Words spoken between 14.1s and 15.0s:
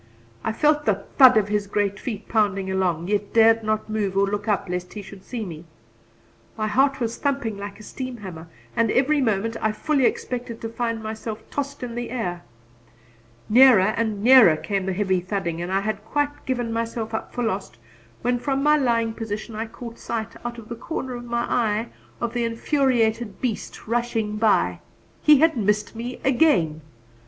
nearer came the